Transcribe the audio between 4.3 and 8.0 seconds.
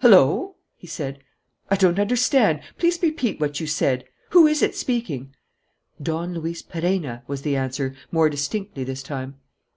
Who is it speaking?" "Don Luis Perenna," was the answer,